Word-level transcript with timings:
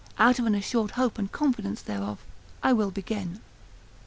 Out 0.17 0.39
of 0.39 0.47
an 0.47 0.55
assured 0.55 0.89
hope 0.97 1.19
and 1.19 1.31
confidence 1.31 1.83
thereof, 1.83 2.25
I 2.63 2.73
will 2.73 2.89
begin. 2.89 3.39